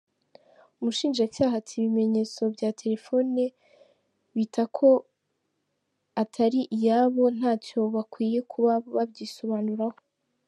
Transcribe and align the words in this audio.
Umushinjacyaha 0.79 1.53
ati 1.61 1.73
“ibimenyetso 1.77 2.41
bya 2.55 2.69
telefoni 2.81 3.43
bita 4.35 4.63
ko 4.77 4.89
atari 6.23 6.61
iyabo 6.75 7.23
ntacyo 7.37 7.79
bakwiye 7.95 8.39
kuba 8.51 8.71
babyisobanuraho. 8.95 9.99